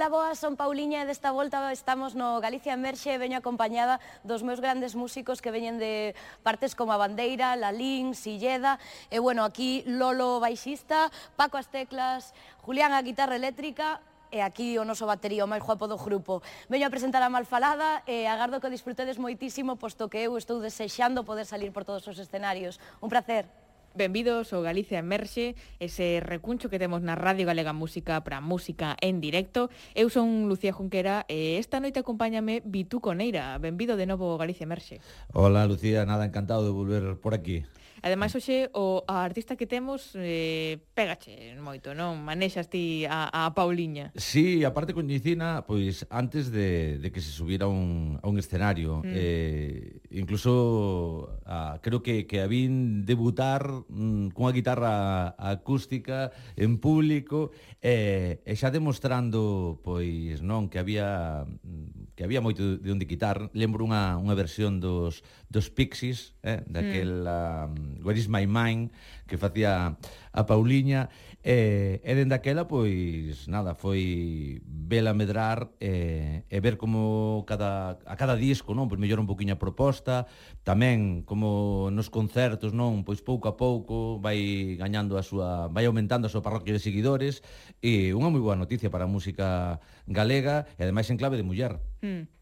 [0.00, 4.40] Ola, boas, son Pauliña e desta volta estamos no Galicia Emerxe e veño acompañada dos
[4.40, 8.80] meus grandes músicos que veñen de partes como a Bandeira, Lalín, Silleda
[9.12, 12.32] e, bueno, aquí Lolo baixista, Paco as teclas,
[12.64, 14.00] Julián a guitarra eléctrica
[14.32, 16.40] e aquí o noso batería, o máis guapo do grupo.
[16.72, 20.64] Veño a presentar a Malfalada e agardo que o disfrutedes moitísimo, posto que eu estou
[20.64, 22.80] desexando poder salir por todos os escenarios.
[23.04, 23.59] Un placer.
[23.90, 29.18] Benvidos ao Galicia Emerxe, ese recuncho que temos na Radio Galega Música para música en
[29.18, 29.66] directo.
[29.98, 33.58] Eu son Lucía Junquera e esta noite acompáñame Bitu Coneira.
[33.58, 35.02] Benvido de novo ao Galicia Emerxe.
[35.34, 37.66] Hola Lucía, nada encantado de volver por aquí.
[38.02, 42.16] Ademais, hoxe, o, a artista que temos eh, pégache moito, non?
[42.20, 44.10] Manexas ti a, a Pauliña.
[44.16, 49.04] Sí, aparte con Nicina, pois antes de, de que se subiera un, a un escenario.
[49.04, 49.12] Mm.
[49.12, 57.52] Eh, incluso a, creo que, que a vin debutar mm, cunha guitarra acústica en público
[57.84, 63.48] eh, e xa demostrando pois non que había mm, que había moito de onde quitar.
[63.56, 67.96] Lembro unha, unha versión dos, dos Pixies, eh, daquela mm.
[67.96, 68.92] um, Where is my mind,
[69.30, 69.94] que facía
[70.34, 71.06] a Pauliña
[71.46, 78.14] e, e dende aquela pois nada, foi vela medrar e, e ver como cada, a
[78.18, 80.26] cada disco non pois mellora un poquinho a proposta
[80.66, 86.26] tamén como nos concertos non pois pouco a pouco vai gañando a súa vai aumentando
[86.26, 87.46] a súa parroquia de seguidores
[87.78, 89.78] e unha moi boa noticia para a música
[90.10, 92.39] galega e ademais en clave de muller mm.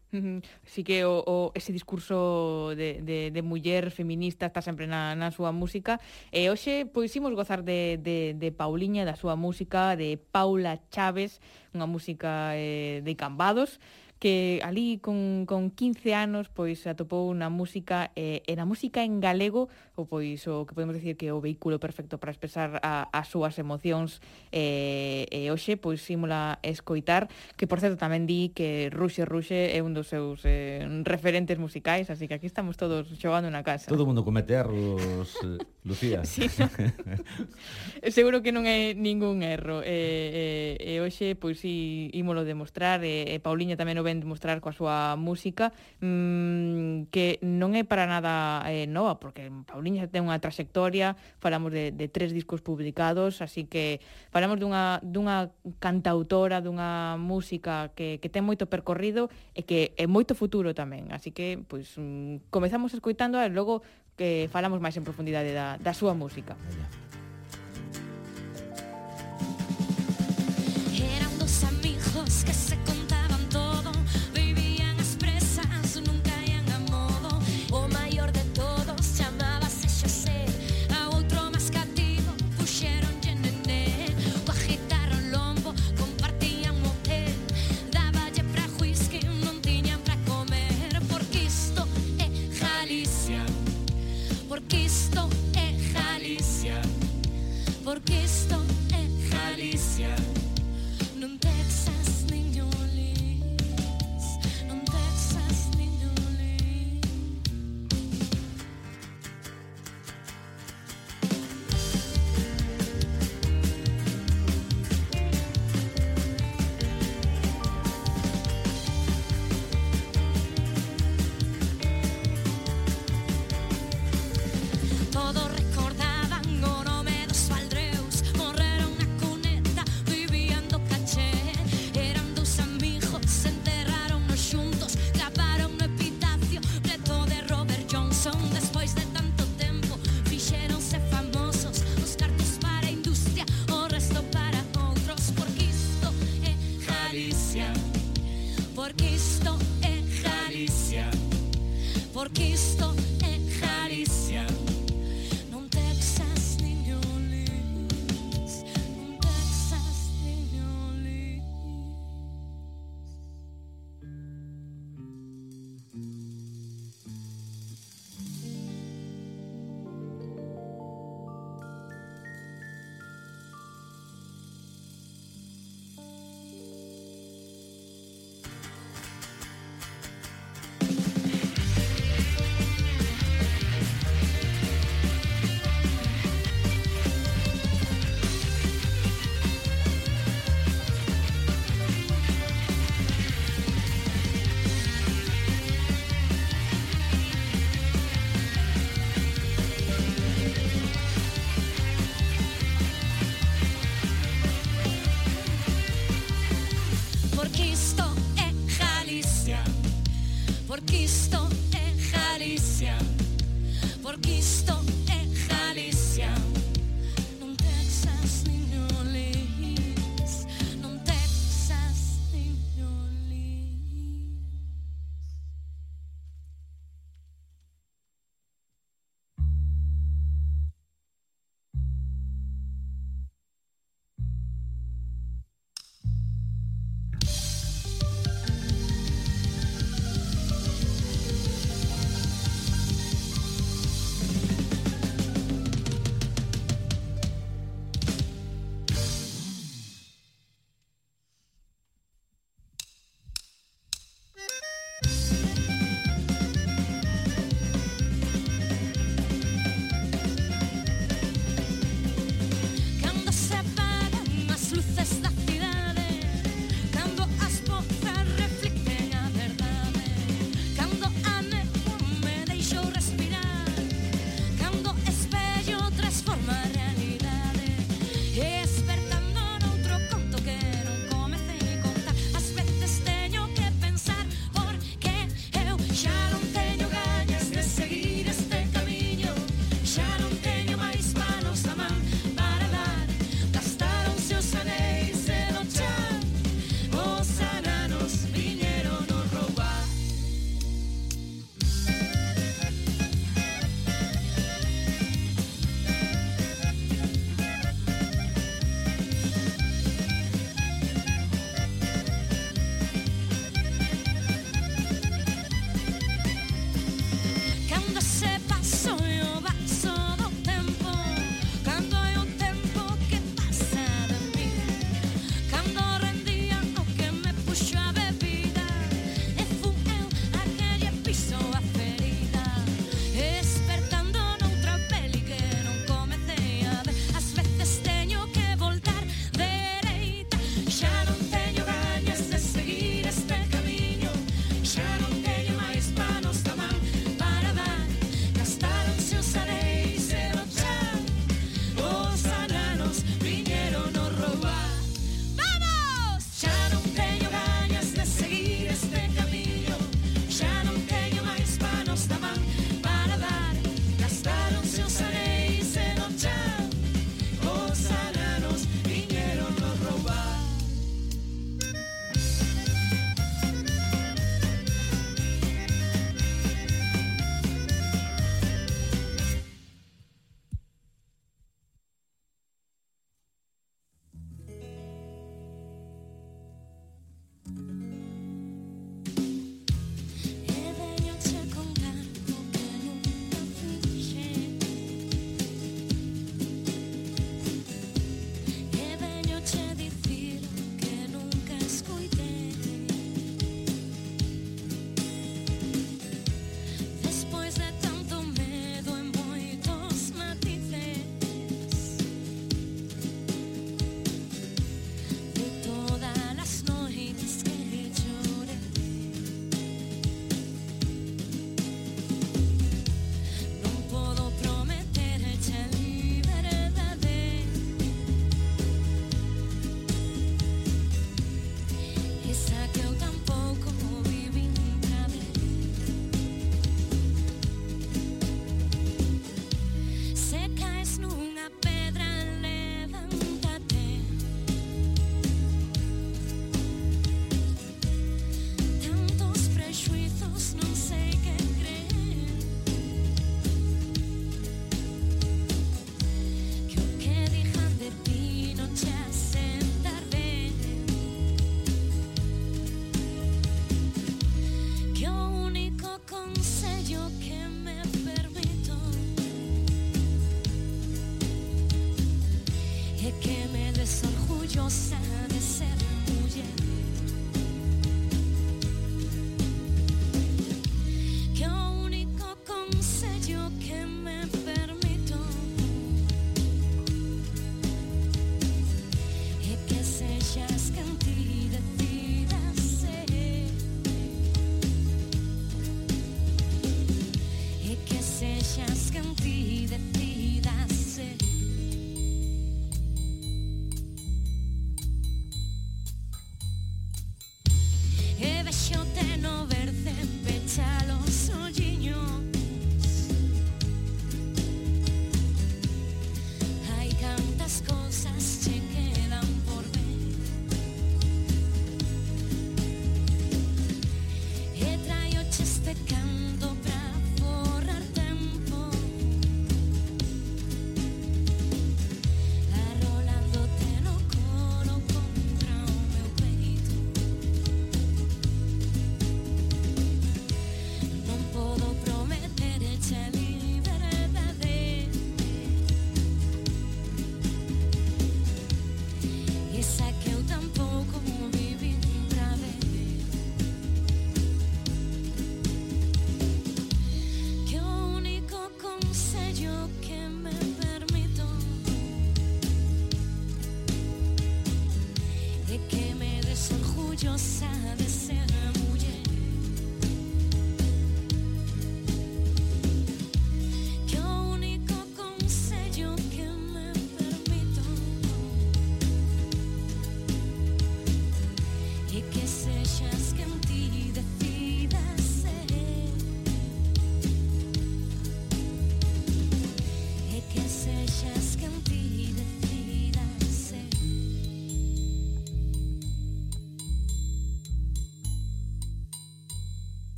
[0.65, 5.29] Sí que o, o ese discurso de, de, de muller feminista está sempre na, na
[5.29, 6.01] súa música.
[6.33, 11.37] E hoxe pois imos gozar de, de, de Pauliña da súa música de Paula Chaves
[11.69, 13.77] unha música eh, de Cambados
[14.19, 19.23] que ali con, con 15 anos pois atopou na música eh, e na música en
[19.23, 23.07] galego ou pois o que podemos decir que é o vehículo perfecto para expresar a,
[23.15, 24.19] as súas emocións
[24.51, 29.79] eh, e hoxe pois símola escoitar que por certo tamén di que Ruxe Ruxe é
[29.79, 34.03] un dos seus eh, referentes musicais así que aquí estamos todos xogando na casa Todo
[34.03, 36.67] mundo comete erros eh, Lucía sí, no?
[38.11, 42.99] Seguro que non é ningún erro e, eh, eh, e hoxe pois si ímolo demostrar
[43.07, 45.69] e, eh, e Pauliña tamén o ben demostrar coa súa música
[46.01, 51.93] mmm, que non é para nada eh, nova, porque Pauliña ten unha trayectoria, falamos de,
[51.93, 54.01] de tres discos publicados, así que
[54.33, 60.33] falamos dunha, dunha cantautora, dunha música que, que ten moito percorrido e que é moito
[60.33, 63.85] futuro tamén, así que pois, mmm, comezamos escoitando e logo
[64.17, 66.57] que falamos máis en profundidade da, da súa música.
[66.57, 67.18] Allá.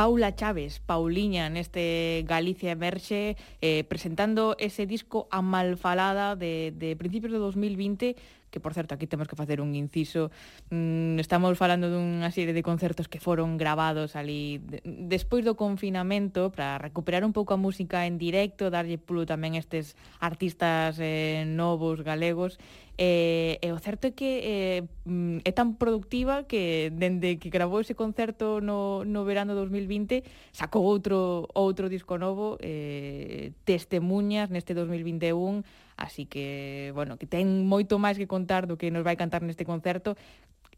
[0.00, 7.38] Paula Chávez, Pauliña, neste Galicia Emerxe, eh, presentando ese disco Amalfalada de, de principios de
[7.38, 8.16] 2020
[8.50, 10.30] que por certo aquí temos que facer un inciso.
[10.70, 16.50] Mm, estamos falando dunha serie de concertos que foron gravados ali de, despois do confinamento
[16.50, 22.02] para recuperar un pouco a música en directo darlle pulo tamén estes artistas eh, novos
[22.02, 22.58] galegos.
[23.02, 27.80] Eh, e o certo é que eh, mm, é tan productiva que dende que gravou
[27.80, 30.20] ese concerto no, no verano 2020
[30.52, 35.64] sacou outro outro disco novo eh, Testemunhas neste 2021
[36.00, 39.68] Así que, bueno, que ten moito máis que contar do que nos vai cantar neste
[39.68, 40.16] concerto.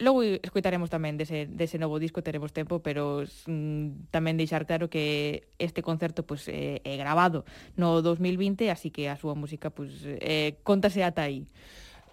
[0.03, 5.47] Logo escoitaremos tamén dese, dese novo disco, teremos tempo, pero mm, tamén deixar claro que
[5.63, 7.47] este concerto pues, eh, é grabado
[7.79, 11.47] no 2020, así que a súa música pues, eh, contase ata aí.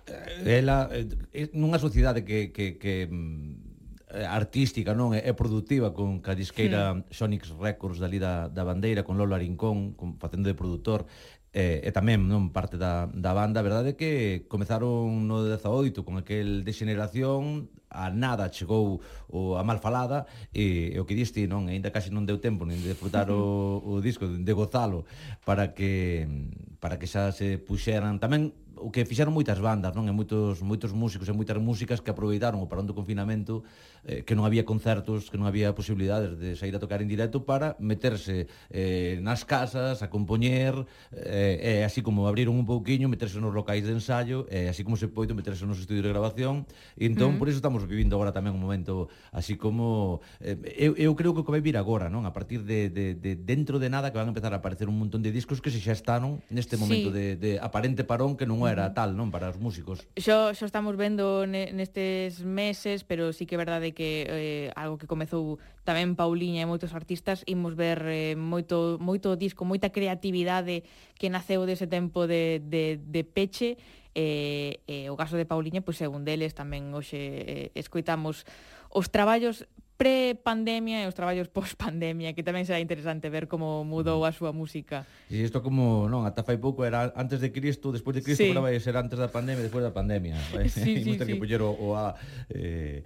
[0.06, 3.70] Eh, ela, eh, nunha sociedade que, que, que mm,
[4.10, 5.14] artística, non?
[5.14, 7.06] É, productiva produtiva con ca disqueira.
[7.10, 11.06] Sonics Records dali da, da Bandeira, con Lolo Arincón, con, facendo de produtor,
[11.50, 16.06] E, e tamén non parte da, da banda, a verdade é que comezaron no 18
[16.06, 21.18] con aquel de xeneración, a nada chegou o a mal falada e, e o que
[21.18, 25.10] diste non, aínda casi non deu tempo nin de disfrutar o, o disco, de gozalo
[25.42, 26.30] para que
[26.78, 30.08] para que xa se puxeran tamén o que fixeron moitas bandas, non?
[30.08, 33.68] E moitos moitos músicos e moitas músicas que aproveitaron o parón do confinamento,
[34.08, 37.44] eh, que non había concertos, que non había posibilidades de sair a tocar en directo
[37.44, 40.74] para meterse eh, nas casas a compoñer,
[41.12, 44.88] eh, e así como abriron un pouquiño, meterse nos locais de ensayo, e eh, así
[44.88, 46.64] como se poito meterse nos estudios de grabación,
[46.96, 47.40] e entón mm.
[47.40, 51.42] por iso estamos vivindo agora tamén un momento así como eh, eu, eu creo que
[51.42, 52.24] o que vai vir agora, non?
[52.24, 54.96] A partir de, de, de dentro de nada que van a empezar a aparecer un
[54.96, 57.16] montón de discos que se xa están neste momento sí.
[57.16, 60.06] de, de aparente parón que non é era tal, non, para os músicos.
[60.16, 65.10] Xo, xo estamos vendo nestes meses, pero sí que é verdade que eh, algo que
[65.10, 70.86] comezou tamén Pauliña e moitos artistas, imos ver eh, moito, moito disco, moita creatividade
[71.18, 73.76] que naceu dese tempo de, de, de peche,
[74.16, 77.68] eh, e, eh, eh, o caso de Pauliña, pois, é un deles, tamén hoxe eh,
[77.78, 78.44] escoitamos
[78.90, 79.70] os traballos
[80.00, 85.04] pre-pandemia e os traballos post-pandemia, que tamén será interesante ver como mudou a súa música.
[85.28, 88.56] E isto como, non, ata fai pouco era antes de Cristo, despois de Cristo, sí.
[88.56, 90.40] agora vai ser antes da pandemia, despois da pandemia.
[90.56, 90.72] Vai?
[90.72, 91.20] Sí, sí, sí.
[91.20, 92.16] que poñer o, o a,
[92.48, 93.04] eh,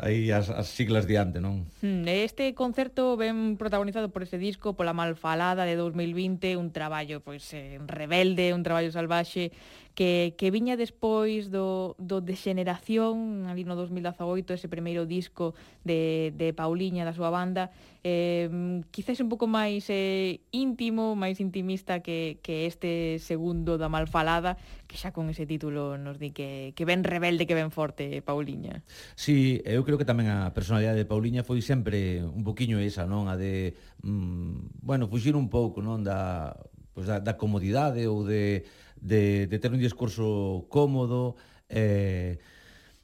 [0.00, 1.68] aí as, as siglas diante, non?
[1.84, 7.44] Hmm, este concerto ben protagonizado por ese disco, pola malfalada de 2020, un traballo pois
[7.52, 9.52] eh, rebelde, un traballo salvaxe,
[9.94, 15.52] que, que viña despois do, do Degeneración, ali no 2018, ese primeiro disco
[15.84, 17.68] de, de Pauliña, da súa banda,
[18.00, 18.48] eh,
[18.90, 24.56] quizás un pouco máis eh, íntimo, máis intimista que, que este segundo da Malfalada,
[24.88, 28.80] que xa con ese título nos di que, que ben rebelde, que ben forte, Pauliña.
[29.14, 33.28] Sí, eu creo que tamén a personalidade de Pauliña foi sempre un poquiño esa, non?
[33.28, 36.00] A de, mm, bueno, fuxir un pouco, non?
[36.00, 36.56] Da
[36.94, 38.64] pois da, da comodidade ou de,
[39.00, 41.36] de, de ter un discurso cómodo,
[41.68, 42.38] eh,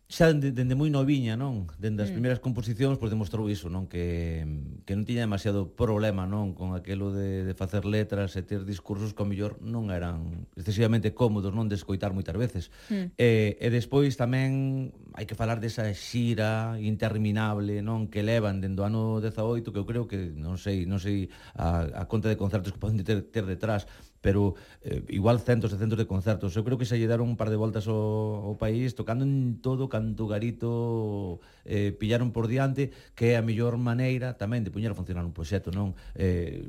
[0.08, 1.68] xa dende, dende moi noviña, non?
[1.76, 2.16] Dende as mm.
[2.16, 3.84] primeiras composicións, pois demostrou iso, non?
[3.92, 4.40] Que,
[4.88, 6.56] que non tiña demasiado problema, non?
[6.56, 11.12] Con aquelo de, de facer letras e ter discursos que, ao mellor, non eran excesivamente
[11.12, 11.68] cómodos, non?
[11.68, 12.72] De escoitar moitas veces.
[12.88, 13.12] Mm.
[13.20, 18.08] E, e despois tamén hai que falar desa xira interminable, non?
[18.08, 21.84] Que levan dende o ano 18, que eu creo que, non sei, non sei a,
[21.84, 23.84] a conta de concertos que poden ter, ter detrás,
[24.20, 26.54] pero eh, igual centos e centos de concertos.
[26.58, 29.62] Eu creo que se lle deron un par de voltas ao, ao país tocando en
[29.62, 34.90] todo canto garito eh, pillaron por diante que é a mellor maneira tamén de puñer
[34.90, 35.94] a funcionar un proxecto, non?
[36.18, 36.66] Eh,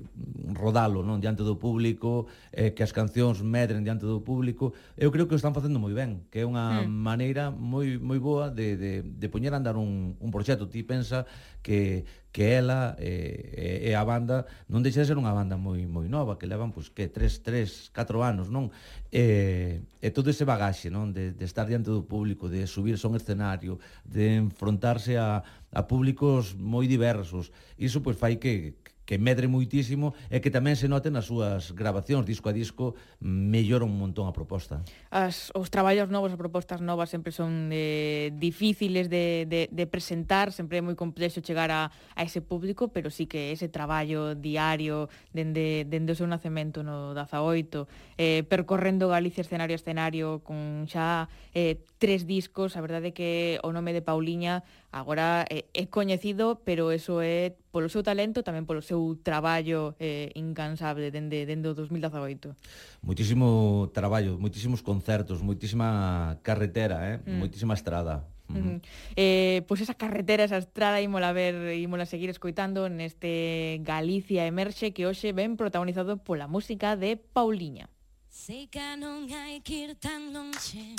[0.54, 1.18] rodalo, non?
[1.18, 4.78] Diante do público, eh, que as cancións medren diante do público.
[4.94, 6.92] Eu creo que o están facendo moi ben, que é unha mm.
[6.92, 10.70] maneira moi moi boa de, de, de puñer a andar un, un proxecto.
[10.70, 11.26] Ti pensa
[11.62, 15.84] que, que ela e, e, e a banda non deixa de ser unha banda moi
[15.90, 18.70] moi nova que levan pois que 3 3 4 anos, non?
[19.10, 23.18] E, e todo ese bagaxe, non, de, de estar diante do público, de subir son
[23.18, 27.54] escenario, de enfrontarse a a públicos moi diversos.
[27.78, 28.74] Iso pois fai que,
[29.10, 33.82] que medre muitísimo e que tamén se note nas súas grabacións disco a disco mellora
[33.82, 34.86] un montón a proposta.
[35.10, 40.54] As, os traballos novos, as propostas novas sempre son eh, difíciles de, de, de presentar,
[40.54, 45.10] sempre é moi complexo chegar a, a ese público, pero sí que ese traballo diario
[45.34, 47.90] dende, dende o seu nacemento no 18,
[48.22, 53.74] eh, percorrendo Galicia escenario a escenario con xa eh, tres discos, a verdade que o
[53.74, 58.82] nome de Pauliña agora eh, é, coñecido, pero eso é polo seu talento, tamén polo
[58.82, 63.06] seu traballo eh, incansable dende, dende o 2018.
[63.06, 67.16] Moitísimo traballo, moitísimos concertos, moitísima carretera, eh?
[67.22, 67.38] Mm.
[67.38, 68.26] moitísima estrada.
[68.50, 68.78] Uh -huh.
[69.14, 75.06] Eh, pois esa carretera, esa estrada ímola ver, ímola seguir escoitando neste Galicia Emerxe que
[75.06, 77.94] hoxe ben protagonizado pola música de Pauliña.
[78.30, 80.98] Sei que non hai que ir tan longe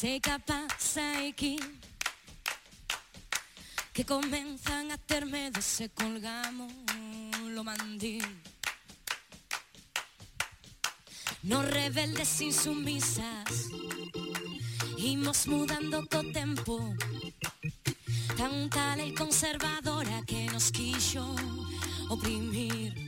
[0.00, 1.58] seca pasa aquí
[3.92, 6.72] que comenzan a hacerme se colgamos
[7.50, 8.20] lo mandí.
[11.42, 13.50] No rebeldes insumisas,
[14.98, 16.94] imos mudando todo tempo,
[18.36, 21.34] tan tal y conservadora que nos quiso
[22.08, 23.07] oprimir.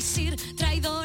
[0.00, 0.99] decir traidor.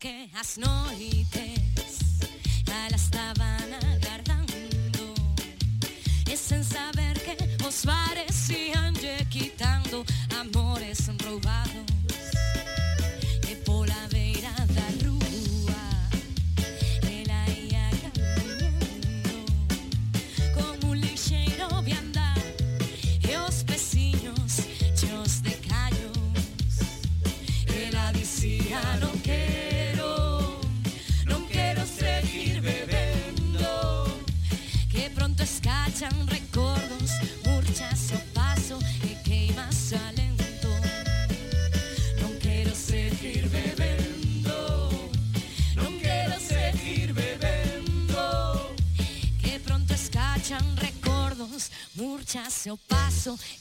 [0.00, 1.39] que as noites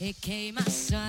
[0.10, 1.09] It came my son.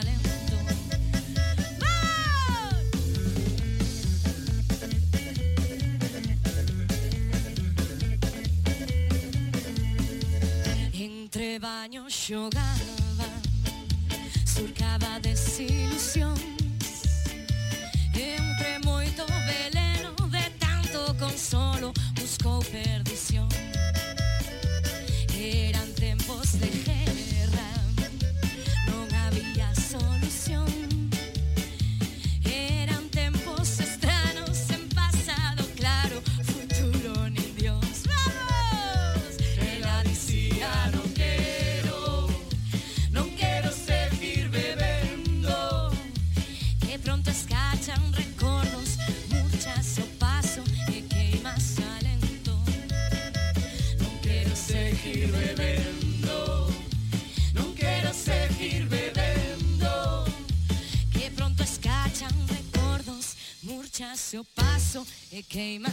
[65.51, 65.85] came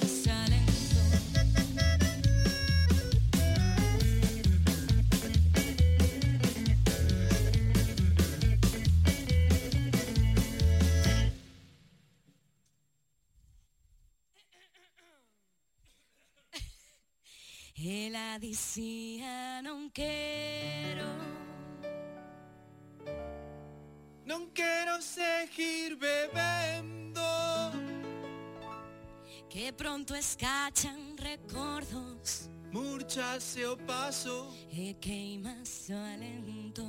[29.57, 32.47] que pronto escachan recordos.
[32.71, 36.85] Murcharse o paso e queimas o alento.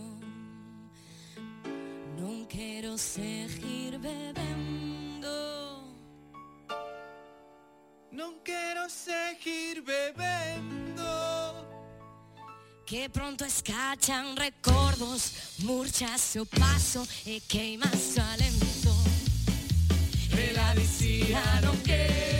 [2.18, 5.28] No quiero seguir bebendo.
[8.12, 11.08] no quiero seguir bebendo.
[12.84, 18.92] Que pronto escachan recordos, murchase o paso e queimas o alento.
[20.34, 22.37] Me la dicía non quero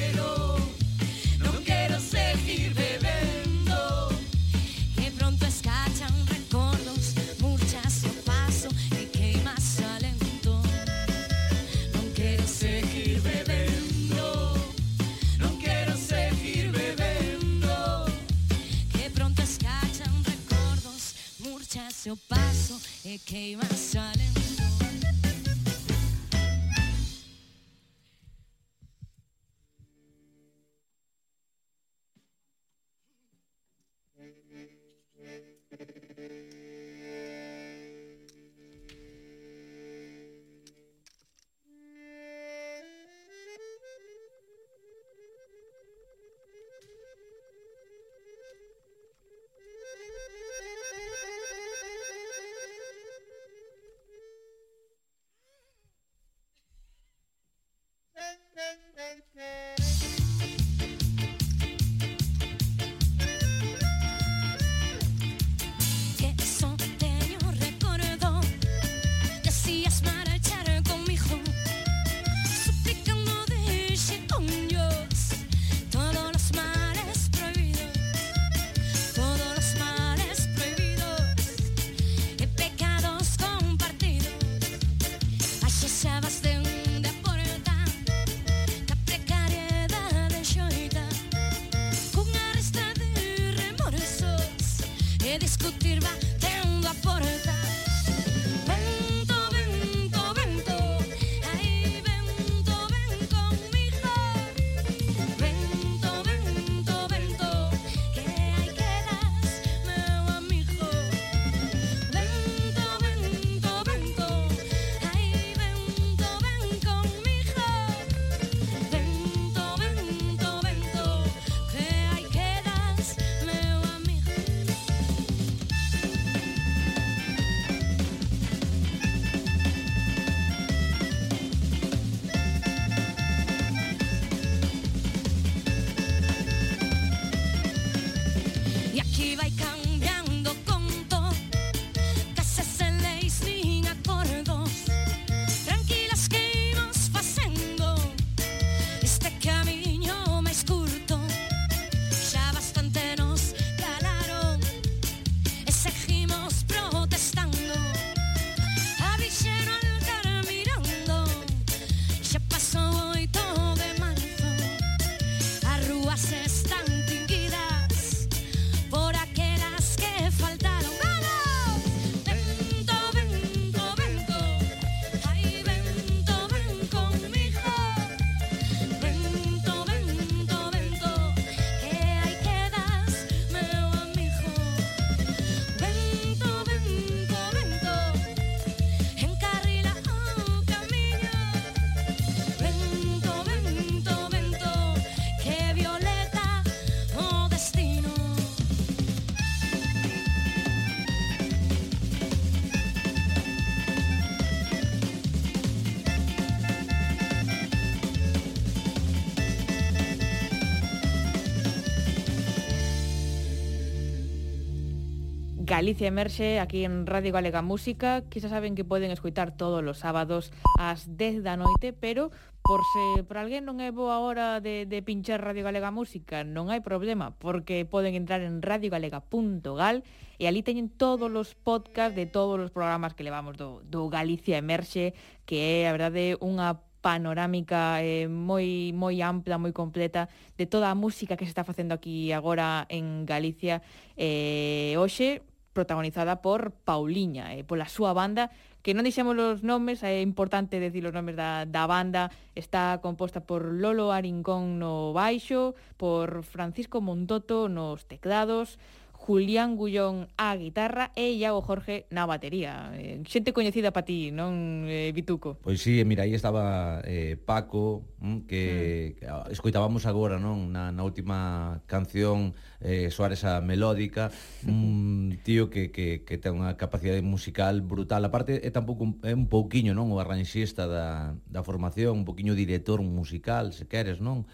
[215.78, 220.02] Galicia Emerxe aquí en Radio Galega Música que xa saben que poden escoitar todos os
[220.02, 222.34] sábados ás 10 da noite pero
[222.66, 226.74] por se por alguén non é boa hora de, de pinchar Radio Galega Música non
[226.74, 230.02] hai problema porque poden entrar en radiogalega.gal
[230.42, 234.58] e ali teñen todos os podcast de todos os programas que levamos do, do Galicia
[234.58, 235.14] Emerxe
[235.46, 240.26] que é a verdade unha panorámica eh, moi moi ampla, moi completa
[240.58, 243.78] de toda a música que se está facendo aquí agora en Galicia.
[244.18, 248.50] Eh, hoxe protagonizada por Pauliña, eh, pola súa banda,
[248.82, 253.44] que non dixemos os nomes, é importante decir os nomes da, da banda, está composta
[253.44, 258.80] por Lolo Arincón no baixo, por Francisco Montoto nos teclados,
[259.28, 262.96] Julián Gullón á guitarra e Iago Jorge na batería.
[262.96, 265.60] Eh, xente coñecida para ti, non, eh, Bituco?
[265.60, 269.20] Pois sí, eh, mira, aí estaba eh, Paco, mm, que, mm.
[269.20, 274.32] que ah, escoitábamos agora, non, na, na última canción eh, soar esa melódica,
[274.64, 278.24] un tío que, que, que ten unha capacidade musical brutal.
[278.24, 282.56] A parte é tampouco é un pouquiño, non, o arranxista da, da formación, un pouquiño
[282.56, 284.48] director musical, se queres, non?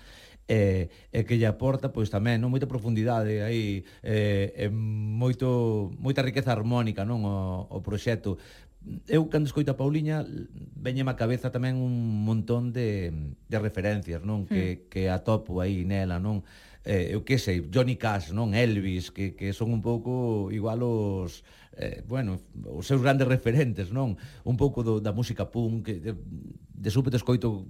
[0.48, 6.20] e, e que lle aporta pois tamén non moita profundidade aí e, e moito moita
[6.20, 8.36] riqueza armónica non o, o proxecto
[9.08, 10.28] eu cando escoito a Pauliña
[10.76, 13.12] veñeme a cabeza tamén un montón de,
[13.48, 14.44] de referencias, non?
[14.44, 14.48] Mm.
[14.48, 14.80] Que, hmm.
[14.92, 16.44] que atopo aí nela, non?
[16.84, 18.52] Eh, eu que sei, Johnny Cash, non?
[18.52, 21.40] Elvis, que, que son un pouco igual os,
[21.76, 22.38] eh, bueno,
[22.70, 24.16] os seus grandes referentes, non?
[24.46, 27.66] Un pouco do, da música punk, de, de súpeto escoito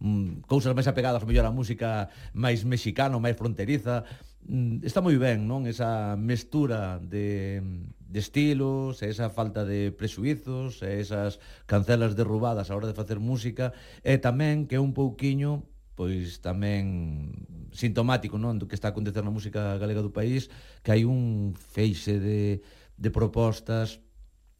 [0.00, 4.06] mm, cousas máis apegadas mellor á música máis mexicana, máis fronteriza.
[4.46, 5.66] Mm, está moi ben, non?
[5.66, 7.62] Esa mestura de,
[8.06, 13.74] de estilos, esa falta de presuizos, esas cancelas derrubadas a hora de facer música,
[14.06, 15.66] e tamén que un pouquiño
[16.00, 17.28] pois tamén
[17.76, 20.48] sintomático non do que está a acontecer na música galega do país,
[20.80, 22.64] que hai un feixe de
[23.00, 24.04] de propostas,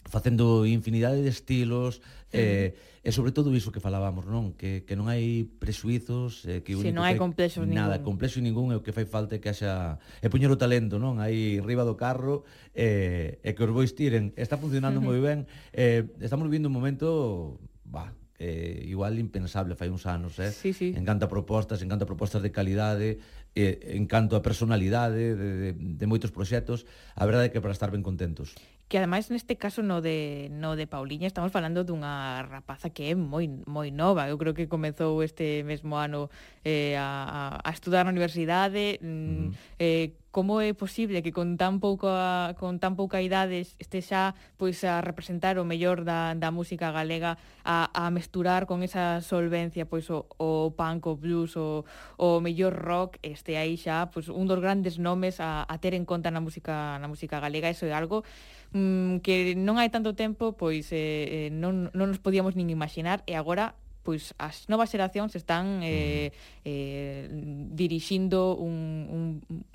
[0.08, 2.00] facendo infinidade de estilos
[2.32, 2.72] eh,
[3.04, 4.56] e sobre todo iso que falábamos, non?
[4.56, 7.84] Que, que non hai prexuizos, eh, que si, non hai complexos ningún.
[7.84, 10.96] Nada, complexo ningún, e o que fai falta é que haxa e poñer o talento,
[10.96, 11.20] non?
[11.20, 14.32] Aí riba do carro eh, e que os bois tiren.
[14.40, 15.44] Está funcionando moi ben.
[15.76, 20.52] Eh, estamos vivindo un momento bah, eh, igual impensable fai uns anos, eh?
[20.52, 20.96] Sí, sí.
[20.96, 23.20] Encanta propostas, encanta propostas de calidade,
[23.54, 26.86] eh, en canto a personalidade de, de, de moitos proxectos,
[27.16, 28.54] a verdade é que para estar ben contentos.
[28.90, 33.14] Que ademais neste caso no de no de Pauliña estamos falando dunha rapaza que é
[33.14, 34.26] moi moi nova.
[34.26, 36.26] Eu creo que comezou este mesmo ano
[36.66, 38.98] eh, a, a estudar na universidade.
[38.98, 39.50] Mm, -hmm.
[39.78, 44.78] eh, como é posible que con tan pouca con tan pouca idade este xa pois
[44.86, 47.34] a representar o mellor da, da música galega
[47.66, 51.82] a, a mesturar con esa solvencia pois o, o punk, o blues, o,
[52.14, 55.96] o mellor rock e este aí xa pois, un dos grandes nomes a, a ter
[55.96, 58.20] en conta na música na música galega, eso é algo
[58.76, 63.24] mm, que non hai tanto tempo pois eh, eh non, non nos podíamos nin imaginar
[63.24, 66.64] e agora pois as novas xeracións están eh, mm.
[66.64, 67.24] eh,
[67.76, 69.22] dirixindo un, un,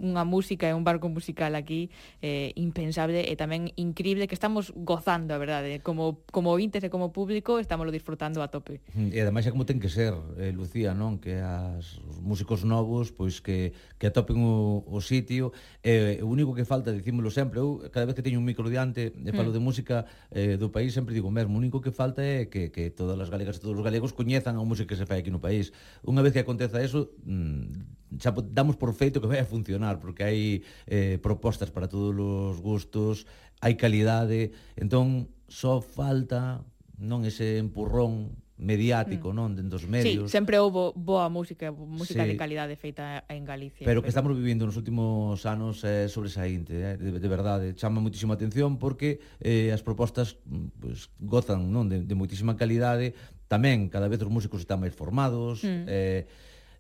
[0.02, 5.34] unha música e un barco musical aquí eh, impensable e tamén increíble que estamos gozando,
[5.34, 8.82] a verdade, como, como ointes e como público estámoslo disfrutando a tope.
[8.98, 11.22] Mm, e ademais é como ten que ser, eh, Lucía, non?
[11.22, 15.54] Que as músicos novos, pois que, que atopen o, o sitio
[15.86, 19.14] eh, o único que falta, dicímolo sempre eu cada vez que teño un micro diante
[19.14, 19.56] e falo mm.
[19.56, 19.98] de música
[20.34, 23.30] eh, do país, sempre digo mesmo, o único que falta é que, que todas as
[23.30, 25.76] galegas e todos os galegos coñezan a música que se fai aquí no país.
[26.08, 30.24] Unha vez que aconteza eso, mm, xa damos por feito que vai a funcionar, porque
[30.24, 33.28] hai eh, propostas para todos os gustos,
[33.60, 36.64] hai calidade, entón só falta
[36.96, 39.36] non ese empurrón mediático, mm.
[39.36, 40.32] non, dentro dos medios.
[40.32, 43.84] Sí, sempre houve boa música, música sí, de calidade feita en Galicia.
[43.84, 44.04] Pero, pero...
[44.04, 48.40] que estamos vivindo nos últimos anos é eh, sobresaínte, eh, de, de verdade, chama moitísima
[48.40, 53.12] atención porque eh, as propostas mm, pues, gozan non de, de moitísima calidade
[53.46, 55.86] Tamén, cada vez os músicos están máis formados, mm.
[55.86, 56.24] eh,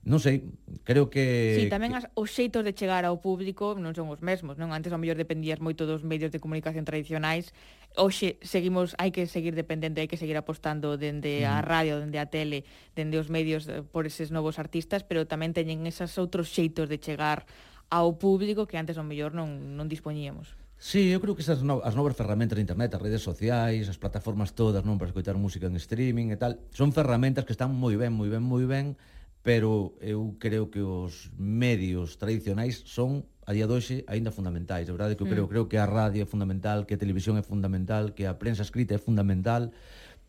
[0.05, 0.45] Non sei,
[0.85, 1.57] creo que...
[1.57, 4.69] Sí, tamén as, os xeitos de chegar ao público non son os mesmos, non?
[4.69, 7.57] Antes ao mellor dependías moito dos medios de comunicación tradicionais,
[7.97, 11.49] hoxe seguimos, hai que seguir dependente, hai que seguir apostando dende mm.
[11.49, 15.57] a radio, dende a tele, dende os medios eh, por eses novos artistas, pero tamén
[15.57, 17.49] teñen esas outros xeitos de chegar
[17.89, 20.53] ao público que antes ao mellor non, non dispoñíamos.
[20.85, 23.97] Sí, eu creo que esas no, as novas ferramentas de internet, as redes sociais, as
[23.97, 27.97] plataformas todas, non, para escoitar música en streaming e tal, son ferramentas que están moi
[27.97, 28.93] ben, moi ben, moi ben,
[29.41, 34.85] pero eu creo que os medios tradicionais son a día doxe aínda fundamentais.
[34.85, 35.51] É verdade que eu creo, mm.
[35.57, 38.93] creo que a radio é fundamental, que a televisión é fundamental, que a prensa escrita
[38.93, 39.73] é fundamental,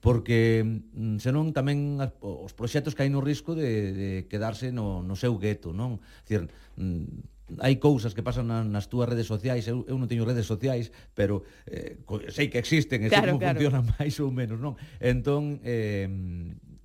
[0.00, 5.36] porque mm, senón tamén os proxectos caen no risco de, de quedarse no, no seu
[5.36, 6.00] gueto, non?
[6.24, 6.48] Cir,
[6.80, 10.50] mm, hai cousas que pasan na, nas túas redes sociais, eu, eu non teño redes
[10.50, 12.02] sociais, pero eh,
[12.34, 13.58] sei que existen, e claro, sei como claro.
[13.62, 14.74] funcionan máis ou menos, non?
[14.98, 16.10] Entón, eh,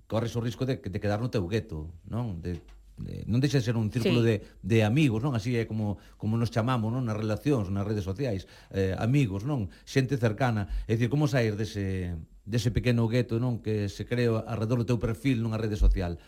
[0.06, 2.38] corres o risco de, de quedar no teu gueto, non?
[2.46, 2.62] De,
[3.02, 4.28] de, non deixa de ser un círculo sí.
[4.28, 5.34] de, de amigos, non?
[5.34, 7.10] Así é como, como nos chamamos, non?
[7.10, 9.66] Nas relacións, nas redes sociais, eh, amigos, non?
[9.82, 10.70] Xente cercana.
[10.86, 12.14] É dicir, como sair dese,
[12.46, 13.66] dese pequeno gueto, non?
[13.66, 16.22] Que se crea alrededor do teu perfil nunha rede social.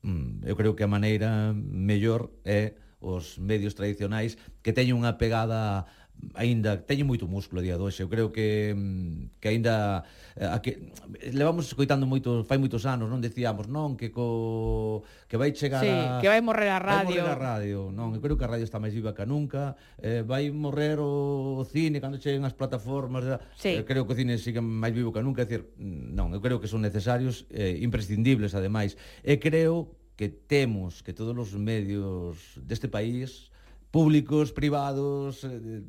[0.00, 5.84] Mm, eu creo que a maneira mellor é os medios tradicionais que teñen unha pegada
[6.34, 8.02] aínda teñen moito músculo día doxe.
[8.02, 10.04] Eu creo que mm, que aínda
[10.36, 10.92] eh, a que
[11.32, 15.92] levamos escoitando moito fai moitos anos, non decíamos, non, que co que vai chegar sí,
[15.92, 17.20] a que vai morrer a radio.
[17.20, 19.76] Vai morrer a radio, non, eu creo que a radio está máis viva que nunca.
[20.00, 23.24] Eh, vai morrer o, o cine cando cheguen as plataformas.
[23.24, 23.72] Eh, sí.
[23.80, 26.58] Eh, creo que o cine sigue máis vivo que nunca, é dicir, non, eu creo
[26.58, 28.96] que son necesarios, eh, imprescindibles ademais.
[29.20, 33.52] E creo que temos que todos os medios deste país,
[33.92, 35.84] públicos, privados, eh,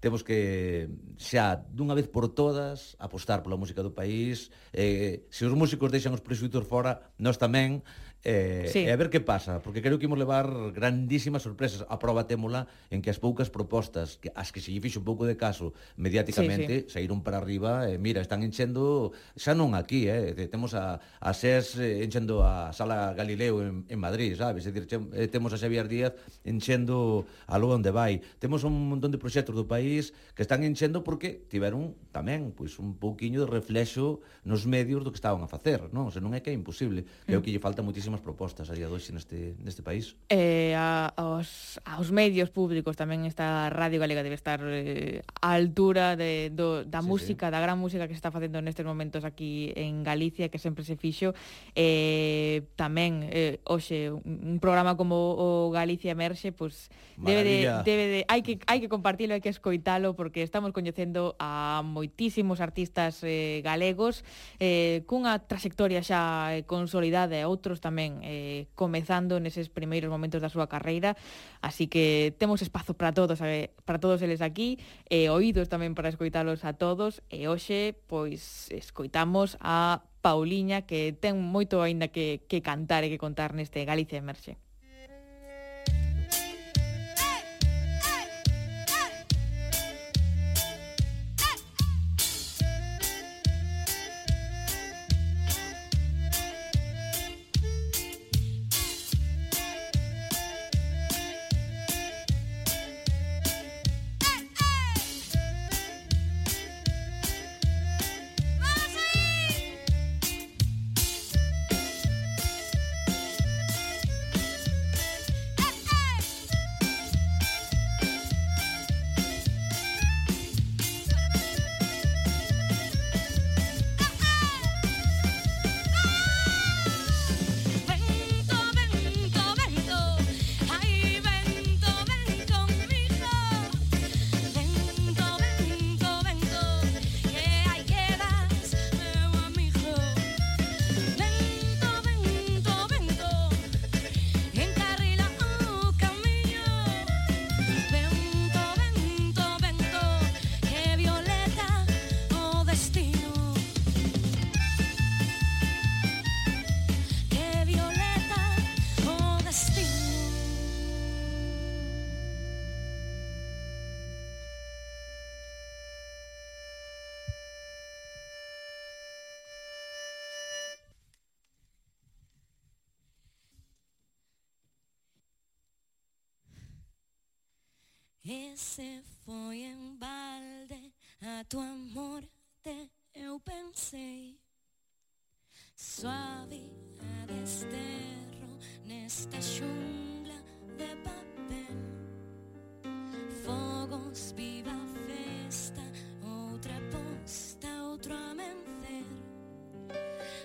[0.00, 0.88] temos que
[1.20, 4.48] xa dunha vez por todas apostar pola música do país.
[4.72, 7.84] Eh, se os músicos deixan os prexuitos fora, nós tamén
[8.22, 8.84] Eh, sí.
[8.84, 11.88] e a ver que pasa, porque creo que imos levar grandísimas sorpresas.
[11.88, 15.08] A prova témola en que as poucas propostas, que as que se lle fixo un
[15.08, 17.00] pouco de caso mediáticamente, sí, sí.
[17.00, 21.80] saíron para arriba, e mira, están enchendo, xa non aquí, eh, temos a, a SES
[21.80, 24.68] eh, enchendo a Sala Galileo en, en Madrid, sabes?
[24.68, 24.84] É dicir,
[25.16, 26.12] eh, temos a Xavier Díaz
[26.44, 28.20] enchendo a lo onde vai.
[28.36, 33.00] Temos un montón de proxectos do país que están enchendo porque tiveron tamén pois un
[33.00, 36.08] pouquiño de reflexo nos medios do que estaban a facer, non?
[36.08, 37.44] O sea, non é que é imposible, creo mm.
[37.48, 40.16] que lle falta muitísimo moitísimas propostas a día de hoxe neste, neste país.
[40.28, 46.18] Eh, a, aos, aos medios públicos tamén esta Radio Galega debe estar eh, á altura
[46.18, 47.52] de, do, da sí, música, sí.
[47.54, 50.98] da gran música que se está facendo nestes momentos aquí en Galicia, que sempre se
[50.98, 51.32] fixo.
[51.78, 58.20] Eh, tamén, eh, hoxe, un programa como o Galicia Emerxe, pues, debe de, debe de,
[58.26, 63.62] hai que, hai que compartilo, hai que escoitalo, porque estamos coñecendo a moitísimos artistas eh,
[63.62, 64.24] galegos
[64.58, 70.40] eh, cunha trayectoria xa eh, consolidada e outros tamén tamén eh, comezando neses primeiros momentos
[70.40, 71.20] da súa carreira,
[71.60, 74.80] así que temos espazo para todos, eh, para todos eles aquí,
[75.12, 81.12] e eh, oídos tamén para escoitalos a todos, e hoxe, pois, escoitamos a Pauliña, que
[81.12, 84.56] ten moito aínda que, que cantar e que contar neste Galicia Emerxe.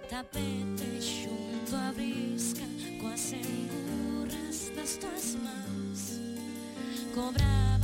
[0.05, 2.61] tapete junto à brisca
[3.01, 6.19] com as seguras das tuas mãos.
[7.13, 7.74] Cobrar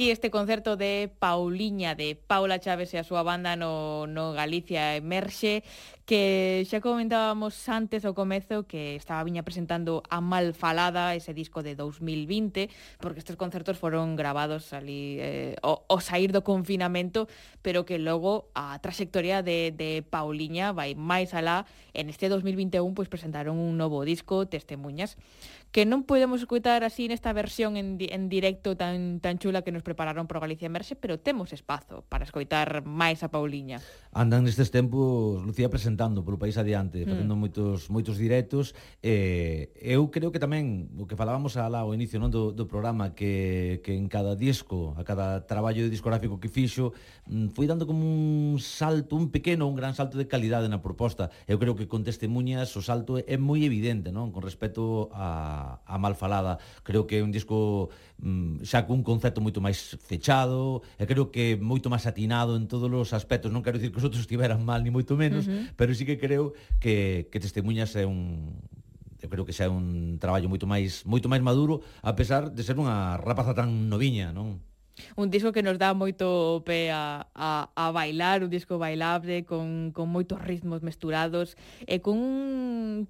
[0.00, 4.96] Aquí este concerto de Pauliña, de Paula Chávez e a súa banda no, no Galicia
[4.96, 5.60] Emerxe,
[6.08, 11.76] que xa comentábamos antes ao comezo que estaba viña presentando a Malfalada, ese disco de
[11.76, 17.28] 2020, porque estes concertos foron grabados ali eh, o, o sair do confinamento,
[17.60, 21.68] pero que logo a traxectoria de, de Pauliña vai máis alá.
[21.92, 25.20] En este 2021 pois presentaron un novo disco, Testemunhas,
[25.70, 29.70] que non podemos escutar así nesta versión en, di en directo tan tan chula que
[29.70, 33.78] nos prepararon para Galicia en pero temos espazo para escoitar máis a Pauliña.
[34.10, 37.08] Andan nestes tempos Lucía presentando polo país adiante, mm.
[37.14, 37.40] facendo mm.
[37.40, 42.34] moitos moitos directos eh, eu creo que tamén o que falábamos alá ao inicio non
[42.34, 46.98] do, do programa que, que en cada disco, a cada traballo discográfico que fixo,
[47.30, 51.30] mm, foi dando como un salto, un pequeno, un gran salto de calidade na proposta.
[51.46, 54.34] Eu creo que con Testemunhas o salto é moi evidente, non?
[54.34, 56.58] Con respecto a a, mal falada.
[56.82, 57.90] Creo que é un disco
[58.22, 62.88] mm, xa cun concepto moito máis fechado, e creo que moito máis atinado en todos
[62.88, 63.52] os aspectos.
[63.52, 65.64] Non quero dicir que os outros estiveran mal, ni moito menos, uh -huh.
[65.76, 68.52] pero sí que creo que, que Testemunhas é un,
[69.22, 72.62] eu creo que xa é un traballo moito máis moito máis maduro a pesar de
[72.64, 74.60] ser unha rapaza tan noviña, non?
[75.16, 79.92] Un disco que nos dá moito pé a, a, a bailar, un disco bailable con,
[79.92, 81.56] con moitos ritmos mesturados
[81.86, 83.08] e con un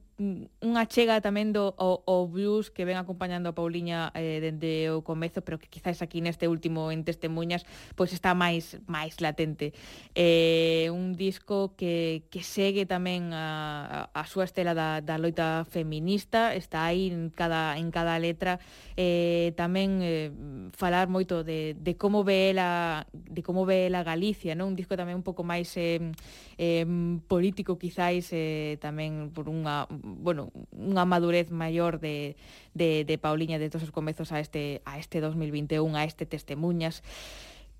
[0.60, 5.00] unha chega tamén do o, o blues que ven acompañando a Pauliña eh, dende o
[5.00, 7.64] comezo, pero que quizás aquí neste último en Testemunhas
[7.96, 9.72] pois está máis máis latente.
[10.12, 15.64] Eh, un disco que, que segue tamén a, a, a súa estela da, da loita
[15.64, 18.60] feminista, está aí en cada, en cada letra.
[19.00, 20.28] Eh, tamén eh,
[20.76, 24.74] falar moito de, de como ve ela de como ve ela Galicia, non?
[24.74, 26.12] Un disco tamén un pouco máis eh,
[26.60, 26.84] eh,
[27.24, 32.34] político quizáis eh, tamén por unha bueno, unha madurez maior de,
[32.74, 37.06] de, de Pauliña de todos os comezos a este, a este 2021, a este Testemunhas.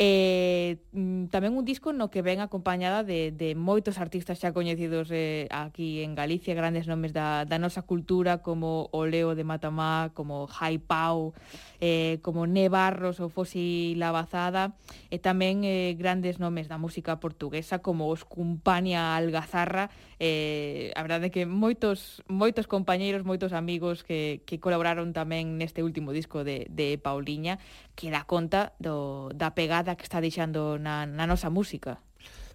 [0.01, 5.13] Eh, mm, tamén un disco no que ven acompañada de, de moitos artistas xa coñecidos
[5.13, 10.09] eh, aquí en Galicia, grandes nomes da, da nosa cultura como o Leo de Matamá,
[10.17, 11.37] como Jai Pau,
[11.81, 14.77] eh, como Ne Barros ou Fosi Lavazada,
[15.09, 19.89] e tamén eh, grandes nomes da música portuguesa como os Cumpania Algazarra,
[20.21, 25.81] eh, a verdade é que moitos moitos compañeiros, moitos amigos que, que colaboraron tamén neste
[25.81, 27.57] último disco de, de Pauliña,
[27.97, 32.05] que dá conta do, da pegada que está deixando na, na nosa música.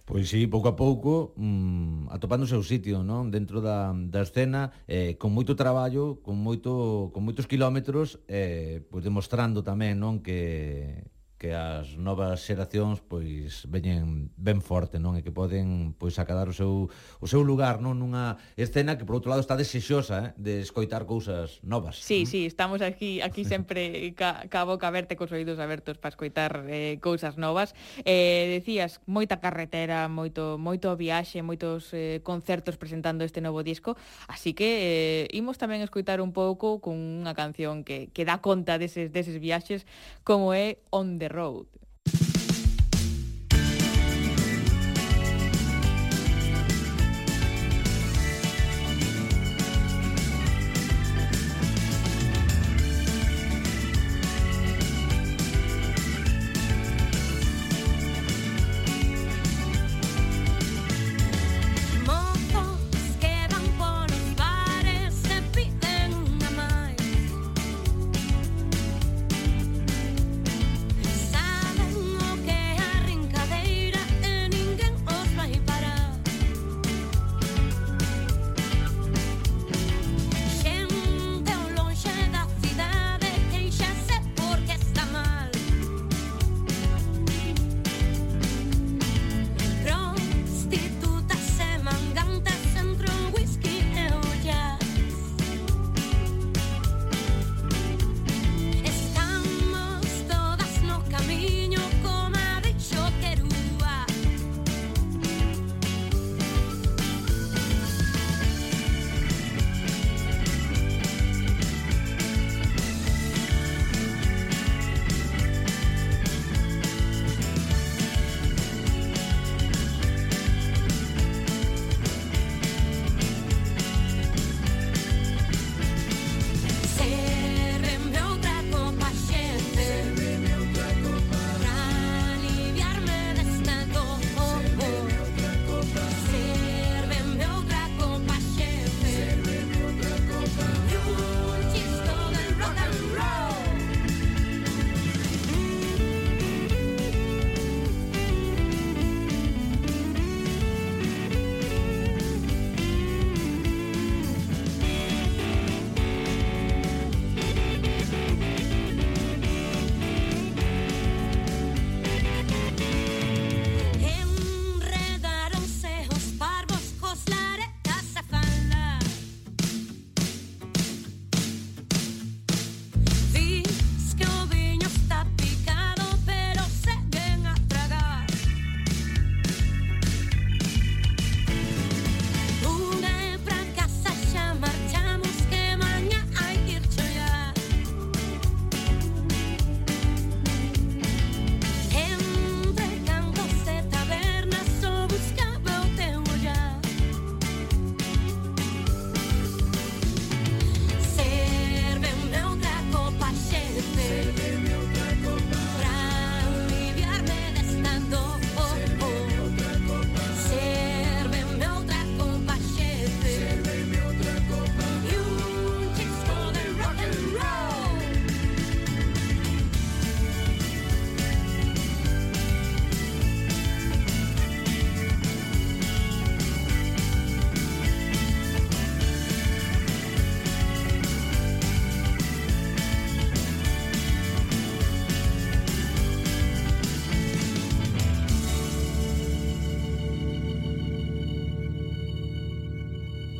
[0.06, 3.26] Pois sí, pouco a pouco mm, atopando o seu sitio, non?
[3.26, 9.02] Dentro da, da escena, eh, con moito traballo, con moito con moitos quilómetros, eh, pois
[9.02, 15.20] demostrando tamén, non, que que as novas xeracións pois veñen ben forte, non?
[15.20, 16.88] E que poden pois acadar o seu
[17.20, 21.04] o seu lugar, non, nunha escena que por outro lado está desexosa, eh, de escoitar
[21.04, 22.00] cousas novas.
[22.00, 22.32] Sí, non?
[22.32, 26.96] sí, estamos aquí aquí sempre ca, ca boca aberta cos oídos abertos para escoitar eh,
[27.04, 27.76] cousas novas.
[28.08, 33.92] Eh, decías moita carretera, moito moito viaxe, moitos eh, concertos presentando este novo disco,
[34.24, 38.80] así que eh, imos tamén escoitar un pouco con unha canción que que dá conta
[38.80, 39.84] deses deses viaxes
[40.24, 41.85] como é Onde the Road.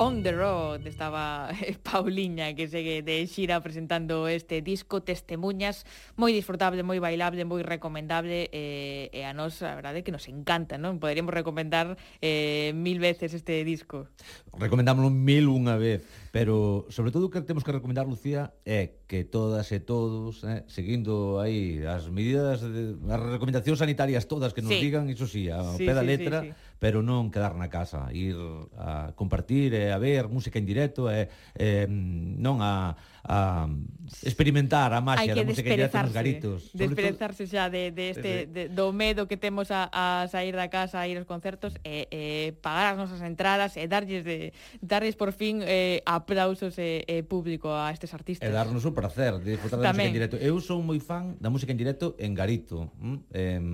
[0.07, 1.51] On the Road estaba
[1.83, 5.83] Pauliña que segue de xira presentando este disco Testemuñas,
[6.15, 10.79] moi disfrutable, moi bailable, moi recomendable eh, e a nos, a verdade, que nos encanta,
[10.79, 11.03] non?
[11.03, 14.07] Poderíamos recomendar eh, mil veces este disco.
[14.55, 19.23] Recomendámoslo mil unha vez, pero sobre todo o que temos que recomendar, Lucía, é que
[19.23, 24.75] todas e todos, eh, seguindo aí as medidas, de, as recomendacións sanitarias todas que nos
[24.75, 24.83] sí.
[24.83, 26.55] digan, iso sí, a sí, pé da sí, letra, sí, sí.
[26.83, 28.35] pero non quedar na casa, ir
[28.75, 32.99] a compartir, eh, a ver música en directo, eh, eh, non a
[33.29, 33.69] a
[34.23, 36.71] experimentar a magia da música que nos garitos.
[36.73, 41.03] Desperezarse xa de, de este, de, do medo que temos a, a sair da casa,
[41.03, 42.23] a ir aos concertos, e, e
[42.63, 47.69] pagar as nosas entradas e darlles, de, darlles por fin eh, aplausos e, e, público
[47.69, 48.47] a estes artistas.
[48.47, 50.07] E darnos o placer de disfrutar da Tamén.
[50.07, 50.37] música en directo.
[50.39, 53.65] Eu sou moi fan da música en directo en garito, mm, en,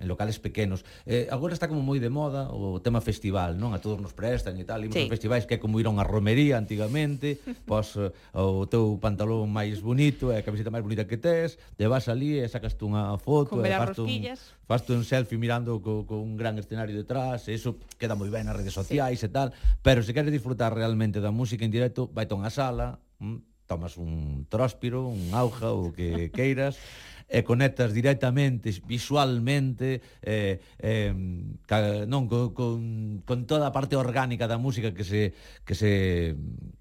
[0.00, 0.82] en locales pequenos.
[1.04, 3.76] Eh, agora está como moi de moda o tema festival, non?
[3.76, 5.12] A todos nos prestan e tal, imos sí.
[5.12, 7.36] festivais que é como ir a unha romería antigamente,
[7.68, 8.00] pois
[8.32, 12.38] o teu pantalón máis bonito e a camiseta máis bonita que tes, te vas ali
[12.38, 14.10] e sacas unha foto, e fas un,
[14.66, 18.46] fas un selfie mirando co, co un gran escenario detrás, e eso queda moi ben
[18.46, 19.26] nas redes sociais sí.
[19.26, 22.98] e tal, pero se queres disfrutar realmente da música en directo, vai a unha sala,
[23.22, 26.76] mm, tomas un tróspiro, un auja ou que queiras,
[27.28, 31.14] e conectas directamente, visualmente, eh, eh,
[31.64, 35.32] ca, non, co, con, con toda a parte orgánica da música que se,
[35.64, 36.36] que se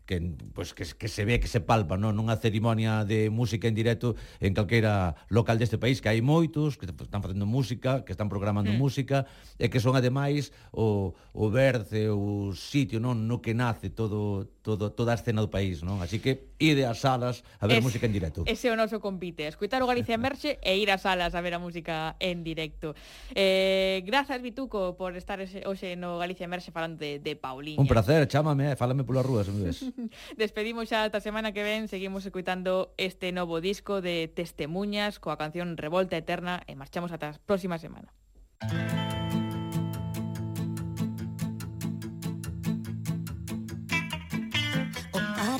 [0.05, 2.11] que, pues, que, que se ve, que se palpa non?
[2.11, 6.83] nunha cerimonia de música en directo en calqueira local deste país que hai moitos, que
[6.87, 8.79] están facendo música que están programando mm.
[8.79, 9.23] música
[9.55, 13.31] e que son ademais o, o berce o sitio non?
[13.31, 16.03] No que nace todo, todo, toda a escena do país non?
[16.03, 18.43] Así que ide ás salas a ver es, música en directo.
[18.43, 21.55] Ese é o noso compite, escutar o Galicia Emerxe e ir ás salas a ver
[21.55, 22.91] a música en directo.
[23.31, 27.79] Eh, Grazas Bituco por estar hoxe no Galicia Emerxe falando de, de Pauliña.
[27.79, 29.79] Un placer, chámame, eh, falame pola rúa se me ves.
[30.37, 35.77] Despedimos xa ata semana que ven, seguimos escuitando este novo disco de Testemuñas coa canción
[35.77, 38.11] Revolta Eterna e marchamos ata a próxima semana.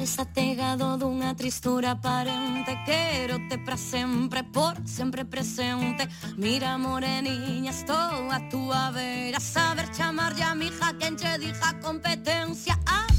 [0.03, 8.39] está tegado dunha tristura aparente Querote pra sempre, por sempre presente Mira moreniña, estou a
[8.51, 13.12] túa vera Saber chamar a mija quen che dija competencia ah.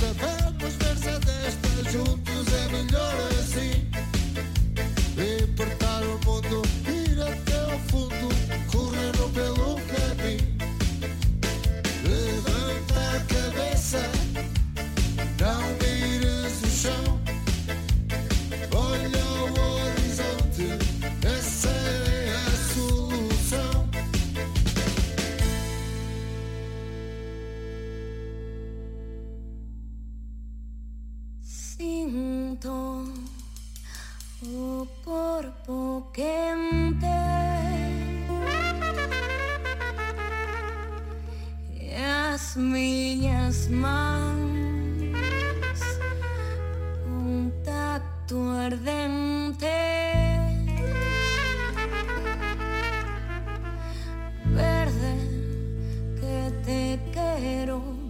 [0.00, 3.89] para darmos força desta juntos é melhor assim.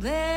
[0.01, 0.30] there.